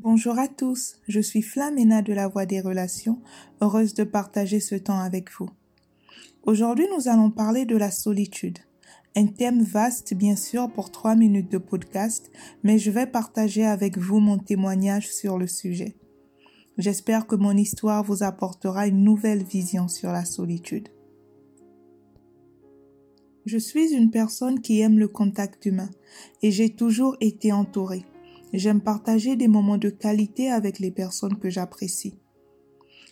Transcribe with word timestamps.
Bonjour 0.00 0.38
à 0.38 0.46
tous, 0.46 1.00
je 1.08 1.18
suis 1.18 1.42
Flamena 1.42 2.02
de 2.02 2.12
la 2.12 2.28
Voix 2.28 2.46
des 2.46 2.60
Relations, 2.60 3.18
heureuse 3.60 3.94
de 3.94 4.04
partager 4.04 4.60
ce 4.60 4.76
temps 4.76 5.00
avec 5.00 5.28
vous. 5.32 5.50
Aujourd'hui, 6.44 6.86
nous 6.96 7.08
allons 7.08 7.32
parler 7.32 7.64
de 7.64 7.76
la 7.76 7.90
solitude. 7.90 8.60
Un 9.16 9.26
thème 9.26 9.60
vaste, 9.60 10.14
bien 10.14 10.36
sûr, 10.36 10.70
pour 10.70 10.92
trois 10.92 11.16
minutes 11.16 11.50
de 11.50 11.58
podcast, 11.58 12.30
mais 12.62 12.78
je 12.78 12.92
vais 12.92 13.08
partager 13.08 13.66
avec 13.66 13.98
vous 13.98 14.20
mon 14.20 14.38
témoignage 14.38 15.12
sur 15.12 15.36
le 15.36 15.48
sujet. 15.48 15.96
J'espère 16.76 17.26
que 17.26 17.34
mon 17.34 17.56
histoire 17.56 18.04
vous 18.04 18.22
apportera 18.22 18.86
une 18.86 19.02
nouvelle 19.02 19.42
vision 19.42 19.88
sur 19.88 20.12
la 20.12 20.24
solitude. 20.24 20.90
Je 23.46 23.58
suis 23.58 23.94
une 23.94 24.12
personne 24.12 24.60
qui 24.60 24.80
aime 24.80 25.00
le 25.00 25.08
contact 25.08 25.66
humain 25.66 25.90
et 26.40 26.52
j'ai 26.52 26.70
toujours 26.70 27.16
été 27.20 27.50
entourée. 27.50 28.04
J'aime 28.52 28.80
partager 28.80 29.36
des 29.36 29.48
moments 29.48 29.78
de 29.78 29.90
qualité 29.90 30.50
avec 30.50 30.78
les 30.78 30.90
personnes 30.90 31.38
que 31.38 31.50
j'apprécie. 31.50 32.14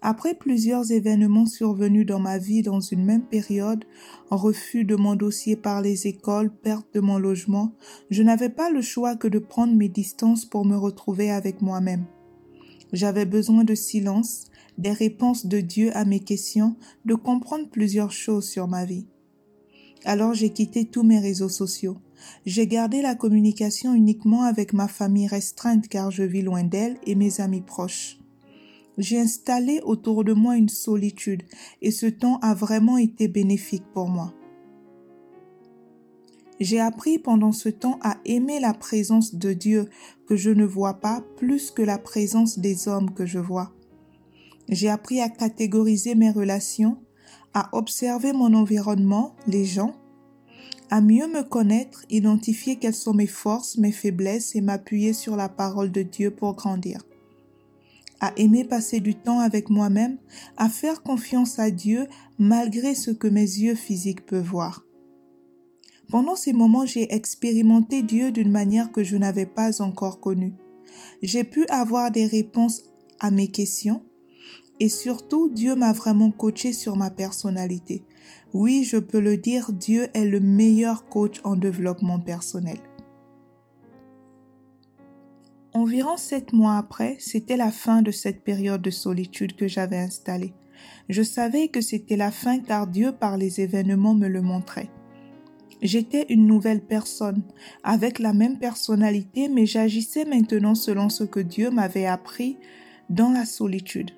Après 0.00 0.34
plusieurs 0.34 0.92
événements 0.92 1.46
survenus 1.46 2.06
dans 2.06 2.20
ma 2.20 2.38
vie 2.38 2.62
dans 2.62 2.80
une 2.80 3.04
même 3.04 3.26
période, 3.26 3.84
refus 4.30 4.84
de 4.84 4.94
mon 4.94 5.16
dossier 5.16 5.56
par 5.56 5.82
les 5.82 6.06
écoles, 6.06 6.50
perte 6.50 6.86
de 6.94 7.00
mon 7.00 7.18
logement, 7.18 7.72
je 8.08 8.22
n'avais 8.22 8.48
pas 8.48 8.70
le 8.70 8.80
choix 8.80 9.16
que 9.16 9.26
de 9.26 9.40
prendre 9.40 9.74
mes 9.74 9.88
distances 9.88 10.44
pour 10.44 10.64
me 10.64 10.76
retrouver 10.76 11.30
avec 11.30 11.62
moi-même. 11.62 12.04
J'avais 12.92 13.26
besoin 13.26 13.64
de 13.64 13.74
silence, 13.74 14.46
des 14.78 14.92
réponses 14.92 15.46
de 15.46 15.60
Dieu 15.60 15.90
à 15.94 16.04
mes 16.04 16.20
questions, 16.20 16.76
de 17.04 17.14
comprendre 17.14 17.68
plusieurs 17.68 18.12
choses 18.12 18.48
sur 18.48 18.68
ma 18.68 18.84
vie. 18.84 19.06
Alors 20.04 20.32
j'ai 20.32 20.50
quitté 20.50 20.84
tous 20.84 21.02
mes 21.02 21.18
réseaux 21.18 21.48
sociaux. 21.48 21.98
J'ai 22.46 22.66
gardé 22.66 23.02
la 23.02 23.14
communication 23.14 23.94
uniquement 23.94 24.42
avec 24.42 24.72
ma 24.72 24.88
famille 24.88 25.26
restreinte 25.26 25.88
car 25.88 26.10
je 26.10 26.22
vis 26.22 26.42
loin 26.42 26.64
d'elle 26.64 26.96
et 27.04 27.14
mes 27.14 27.40
amis 27.40 27.62
proches. 27.62 28.18
J'ai 28.98 29.20
installé 29.20 29.80
autour 29.84 30.24
de 30.24 30.32
moi 30.32 30.56
une 30.56 30.68
solitude 30.68 31.44
et 31.82 31.90
ce 31.90 32.06
temps 32.06 32.38
a 32.40 32.54
vraiment 32.54 32.98
été 32.98 33.28
bénéfique 33.28 33.84
pour 33.94 34.08
moi. 34.08 34.34
J'ai 36.60 36.80
appris 36.80 37.20
pendant 37.20 37.52
ce 37.52 37.68
temps 37.68 38.00
à 38.02 38.16
aimer 38.24 38.58
la 38.58 38.74
présence 38.74 39.36
de 39.36 39.52
Dieu 39.52 39.88
que 40.26 40.34
je 40.34 40.50
ne 40.50 40.64
vois 40.64 40.94
pas 40.94 41.22
plus 41.36 41.70
que 41.70 41.82
la 41.82 41.98
présence 41.98 42.58
des 42.58 42.88
hommes 42.88 43.14
que 43.14 43.26
je 43.26 43.38
vois. 43.38 43.72
J'ai 44.68 44.88
appris 44.88 45.20
à 45.20 45.28
catégoriser 45.28 46.16
mes 46.16 46.30
relations, 46.30 46.98
à 47.54 47.68
observer 47.76 48.32
mon 48.32 48.52
environnement, 48.54 49.36
les 49.46 49.64
gens, 49.64 49.94
à 50.90 51.00
mieux 51.00 51.26
me 51.26 51.42
connaître, 51.42 52.04
identifier 52.10 52.76
quelles 52.76 52.94
sont 52.94 53.14
mes 53.14 53.26
forces, 53.26 53.76
mes 53.78 53.92
faiblesses 53.92 54.54
et 54.56 54.60
m'appuyer 54.60 55.12
sur 55.12 55.36
la 55.36 55.48
parole 55.48 55.92
de 55.92 56.02
Dieu 56.02 56.30
pour 56.30 56.54
grandir. 56.54 57.04
À 58.20 58.32
aimer 58.36 58.64
passer 58.64 59.00
du 59.00 59.14
temps 59.14 59.40
avec 59.40 59.70
moi-même, 59.70 60.18
à 60.56 60.68
faire 60.68 61.02
confiance 61.02 61.58
à 61.58 61.70
Dieu 61.70 62.06
malgré 62.38 62.94
ce 62.94 63.10
que 63.10 63.28
mes 63.28 63.40
yeux 63.40 63.74
physiques 63.74 64.26
peuvent 64.26 64.44
voir. 64.44 64.84
Pendant 66.10 66.36
ces 66.36 66.54
moments, 66.54 66.86
j'ai 66.86 67.12
expérimenté 67.14 68.02
Dieu 68.02 68.32
d'une 68.32 68.50
manière 68.50 68.90
que 68.90 69.04
je 69.04 69.16
n'avais 69.16 69.46
pas 69.46 69.82
encore 69.82 70.20
connue. 70.20 70.54
J'ai 71.22 71.44
pu 71.44 71.66
avoir 71.66 72.10
des 72.10 72.26
réponses 72.26 72.82
à 73.20 73.30
mes 73.30 73.48
questions 73.48 74.02
et 74.80 74.88
surtout, 74.88 75.50
Dieu 75.50 75.74
m'a 75.74 75.92
vraiment 75.92 76.30
coaché 76.30 76.72
sur 76.72 76.96
ma 76.96 77.10
personnalité. 77.10 78.04
Oui, 78.52 78.84
je 78.84 78.96
peux 78.96 79.20
le 79.20 79.36
dire, 79.36 79.72
Dieu 79.72 80.08
est 80.14 80.24
le 80.24 80.40
meilleur 80.40 81.08
coach 81.08 81.40
en 81.44 81.56
développement 81.56 82.20
personnel. 82.20 82.78
Environ 85.74 86.16
sept 86.16 86.52
mois 86.52 86.76
après, 86.76 87.16
c'était 87.18 87.56
la 87.56 87.70
fin 87.70 88.02
de 88.02 88.10
cette 88.10 88.42
période 88.42 88.82
de 88.82 88.90
solitude 88.90 89.54
que 89.54 89.68
j'avais 89.68 89.98
installée. 89.98 90.54
Je 91.08 91.22
savais 91.22 91.68
que 91.68 91.80
c'était 91.80 92.16
la 92.16 92.30
fin 92.30 92.58
car 92.60 92.86
Dieu 92.86 93.12
par 93.12 93.36
les 93.36 93.60
événements 93.60 94.14
me 94.14 94.28
le 94.28 94.42
montrait. 94.42 94.90
J'étais 95.82 96.26
une 96.30 96.46
nouvelle 96.46 96.80
personne, 96.80 97.42
avec 97.84 98.18
la 98.18 98.32
même 98.32 98.58
personnalité, 98.58 99.48
mais 99.48 99.66
j'agissais 99.66 100.24
maintenant 100.24 100.74
selon 100.74 101.08
ce 101.08 101.24
que 101.24 101.38
Dieu 101.38 101.70
m'avait 101.70 102.06
appris 102.06 102.56
dans 103.10 103.30
la 103.30 103.44
solitude. 103.44 104.10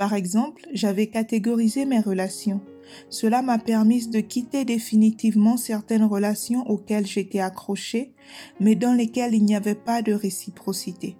Par 0.00 0.14
exemple, 0.14 0.66
j'avais 0.72 1.08
catégorisé 1.08 1.84
mes 1.84 2.00
relations. 2.00 2.62
Cela 3.10 3.42
m'a 3.42 3.58
permis 3.58 4.08
de 4.08 4.20
quitter 4.20 4.64
définitivement 4.64 5.58
certaines 5.58 6.04
relations 6.04 6.66
auxquelles 6.70 7.06
j'étais 7.06 7.40
accrochée, 7.40 8.14
mais 8.60 8.76
dans 8.76 8.94
lesquelles 8.94 9.34
il 9.34 9.44
n'y 9.44 9.54
avait 9.54 9.74
pas 9.74 10.00
de 10.00 10.14
réciprocité. 10.14 11.18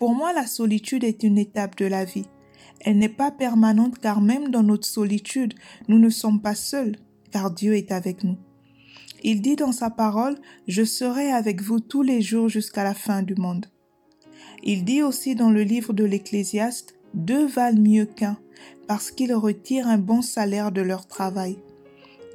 Pour 0.00 0.16
moi, 0.16 0.32
la 0.32 0.48
solitude 0.48 1.04
est 1.04 1.22
une 1.22 1.38
étape 1.38 1.76
de 1.76 1.86
la 1.86 2.04
vie. 2.04 2.26
Elle 2.80 2.98
n'est 2.98 3.08
pas 3.08 3.30
permanente 3.30 4.00
car 4.00 4.20
même 4.20 4.48
dans 4.48 4.64
notre 4.64 4.88
solitude, 4.88 5.54
nous 5.86 6.00
ne 6.00 6.10
sommes 6.10 6.42
pas 6.42 6.56
seuls, 6.56 6.96
car 7.30 7.52
Dieu 7.52 7.76
est 7.76 7.92
avec 7.92 8.24
nous. 8.24 8.36
Il 9.22 9.42
dit 9.42 9.54
dans 9.54 9.70
sa 9.70 9.90
parole, 9.90 10.34
Je 10.66 10.82
serai 10.82 11.30
avec 11.30 11.62
vous 11.62 11.78
tous 11.78 12.02
les 12.02 12.20
jours 12.20 12.48
jusqu'à 12.48 12.82
la 12.82 12.94
fin 12.94 13.22
du 13.22 13.36
monde. 13.36 13.66
Il 14.62 14.84
dit 14.84 15.02
aussi 15.02 15.34
dans 15.34 15.50
le 15.50 15.62
livre 15.62 15.92
de 15.92 16.04
l'Ecclésiaste, 16.04 16.94
Deux 17.14 17.46
valent 17.46 17.80
mieux 17.80 18.04
qu'un, 18.04 18.38
parce 18.86 19.10
qu'ils 19.10 19.34
retirent 19.34 19.88
un 19.88 19.98
bon 19.98 20.22
salaire 20.22 20.70
de 20.72 20.82
leur 20.82 21.06
travail. 21.06 21.58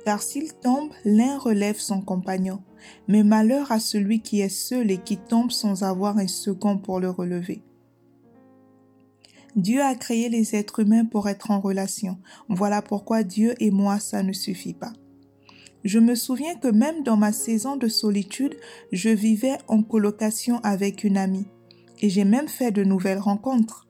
Car 0.05 0.21
s'il 0.21 0.53
tombe, 0.53 0.91
l'un 1.03 1.37
relève 1.37 1.79
son 1.79 2.01
compagnon, 2.01 2.61
mais 3.07 3.23
malheur 3.23 3.71
à 3.71 3.79
celui 3.79 4.21
qui 4.21 4.41
est 4.41 4.49
seul 4.49 4.91
et 4.91 4.97
qui 4.97 5.17
tombe 5.17 5.51
sans 5.51 5.83
avoir 5.83 6.17
un 6.17 6.27
second 6.27 6.77
pour 6.77 6.99
le 6.99 7.09
relever. 7.09 7.61
Dieu 9.55 9.81
a 9.81 9.95
créé 9.95 10.27
les 10.29 10.55
êtres 10.55 10.81
humains 10.81 11.05
pour 11.05 11.29
être 11.29 11.49
en 11.49 11.61
relation. 11.61 12.17
Voilà 12.49 12.81
pourquoi 12.81 13.23
Dieu 13.23 13.55
et 13.59 13.71
moi, 13.71 13.99
ça 13.99 14.21
ne 14.21 14.33
suffit 14.33 14.73
pas. 14.73 14.93
Je 15.85 15.99
me 15.99 16.15
souviens 16.15 16.55
que 16.55 16.67
même 16.67 17.03
dans 17.03 17.15
ma 17.15 17.31
saison 17.31 17.77
de 17.77 17.87
solitude, 17.87 18.55
je 18.91 19.09
vivais 19.09 19.57
en 19.67 19.81
colocation 19.81 20.59
avec 20.63 21.03
une 21.03 21.17
amie 21.17 21.47
et 22.01 22.09
j'ai 22.09 22.25
même 22.25 22.47
fait 22.47 22.71
de 22.71 22.83
nouvelles 22.83 23.19
rencontres. 23.19 23.85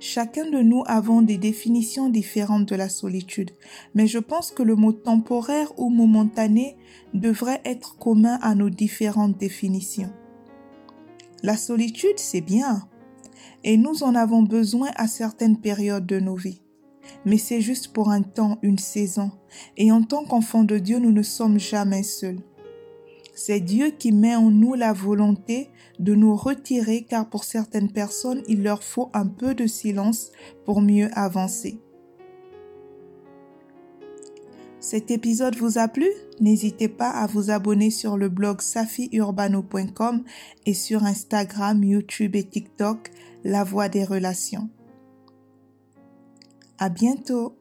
Chacun 0.00 0.48
de 0.48 0.58
nous 0.58 0.84
avons 0.86 1.22
des 1.22 1.38
définitions 1.38 2.08
différentes 2.08 2.68
de 2.68 2.76
la 2.76 2.88
solitude, 2.88 3.50
mais 3.94 4.06
je 4.06 4.20
pense 4.20 4.52
que 4.52 4.62
le 4.62 4.76
mot 4.76 4.92
temporaire 4.92 5.72
ou 5.76 5.90
momentané 5.90 6.76
devrait 7.14 7.60
être 7.64 7.96
commun 7.98 8.38
à 8.40 8.54
nos 8.54 8.70
différentes 8.70 9.36
définitions. 9.38 10.12
La 11.42 11.56
solitude, 11.56 12.18
c'est 12.18 12.40
bien, 12.40 12.88
et 13.64 13.76
nous 13.76 14.04
en 14.04 14.14
avons 14.14 14.42
besoin 14.42 14.90
à 14.94 15.08
certaines 15.08 15.60
périodes 15.60 16.06
de 16.06 16.20
nos 16.20 16.36
vies. 16.36 16.62
Mais 17.24 17.38
c'est 17.38 17.60
juste 17.60 17.92
pour 17.92 18.10
un 18.10 18.22
temps, 18.22 18.58
une 18.62 18.78
saison, 18.78 19.32
et 19.76 19.90
en 19.90 20.02
tant 20.02 20.24
qu'enfants 20.24 20.64
de 20.64 20.78
Dieu, 20.78 21.00
nous 21.00 21.12
ne 21.12 21.22
sommes 21.22 21.58
jamais 21.58 22.04
seuls. 22.04 22.40
C'est 23.40 23.60
Dieu 23.60 23.90
qui 23.90 24.10
met 24.10 24.34
en 24.34 24.50
nous 24.50 24.74
la 24.74 24.92
volonté 24.92 25.70
de 26.00 26.16
nous 26.16 26.34
retirer 26.34 27.02
car 27.08 27.30
pour 27.30 27.44
certaines 27.44 27.92
personnes, 27.92 28.42
il 28.48 28.64
leur 28.64 28.82
faut 28.82 29.10
un 29.14 29.28
peu 29.28 29.54
de 29.54 29.68
silence 29.68 30.32
pour 30.64 30.80
mieux 30.80 31.08
avancer. 31.12 31.78
Cet 34.80 35.12
épisode 35.12 35.54
vous 35.54 35.78
a 35.78 35.86
plu? 35.86 36.08
N'hésitez 36.40 36.88
pas 36.88 37.10
à 37.10 37.28
vous 37.28 37.52
abonner 37.52 37.90
sur 37.90 38.16
le 38.16 38.28
blog 38.28 38.60
safiurbano.com 38.60 40.24
et 40.66 40.74
sur 40.74 41.04
Instagram, 41.04 41.84
YouTube 41.84 42.34
et 42.34 42.44
TikTok, 42.44 43.12
La 43.44 43.62
Voix 43.62 43.88
des 43.88 44.02
Relations. 44.02 44.68
À 46.78 46.88
bientôt! 46.88 47.57